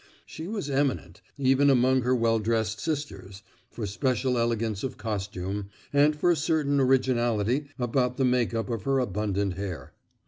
[0.25, 6.15] She was eminent, even among her well dressed sisters, for special elegance of costume, and
[6.15, 9.93] for a certain originality about the make up of her abundant hair.